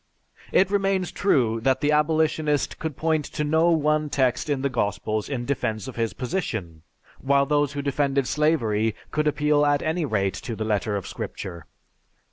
It 0.51 0.71
remains 0.71 1.11
true 1.11 1.59
that 1.61 1.79
the 1.79 1.91
abolitionist 1.91 2.79
could 2.79 2.97
point 2.97 3.23
to 3.25 3.43
no 3.43 3.69
one 3.69 4.09
text 4.09 4.49
in 4.49 4.63
the 4.63 4.67
Gospels 4.69 5.29
in 5.29 5.45
defense 5.45 5.87
of 5.87 5.95
his 5.95 6.13
position, 6.13 6.81
while 7.19 7.45
those 7.45 7.73
who 7.73 7.83
defended 7.83 8.25
slavery 8.25 8.95
could 9.11 9.27
appeal 9.27 9.63
at 9.63 9.83
any 9.83 10.05
rate 10.05 10.33
to 10.33 10.55
the 10.55 10.65
letter 10.65 10.95
of 10.95 11.05
Scripture." 11.05 11.67